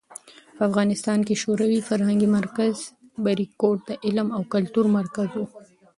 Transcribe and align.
په 0.55 0.61
افغانستان 0.69 1.19
کې 1.27 1.35
شوروي 1.43 1.79
فرهنګي 1.87 2.29
مرکز 2.37 2.73
"بریکوټ" 3.23 3.77
د 3.87 3.91
علم 4.05 4.27
او 4.37 4.41
کلتور 4.53 4.85
مرکز 4.97 5.29
و. 5.33 5.41